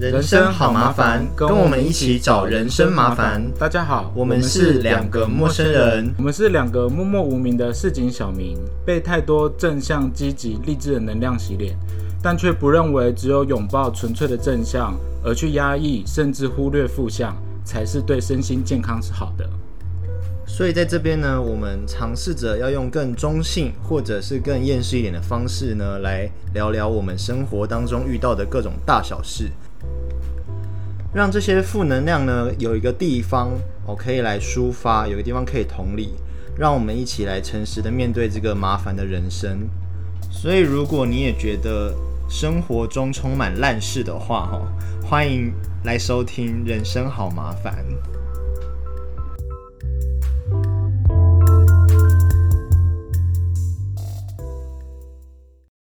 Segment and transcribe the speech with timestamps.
[0.00, 3.42] 人生好麻烦，跟我们一起找人生麻烦。
[3.58, 11.76] 大家好，我们是两个陌生人，我们是两个默默无名的市井小民，被太多正向、积极、励志的能量洗脸，
[12.22, 19.46] 但却不认为只有拥抱纯粹的正向，而去压抑甚至忽略负向，才是对身心健康是好的。
[20.46, 29.50] 所以在这边呢，我们尝试着要用更中性或者是更厌世一点的方式呢，来聊聊我们生活当中遇到的各种大小事。
[31.12, 33.50] 让这些负能量呢有一个地方，
[33.84, 36.14] 我可以来抒发，有个地方可以同理，
[36.56, 39.68] 让我们一起来诚实的面对这个麻烦的人生。
[40.30, 41.92] 所以，如果你也觉得
[42.28, 44.62] 生活中充满烂事的话，哈，
[45.02, 47.74] 欢迎来收听《人生好麻烦》。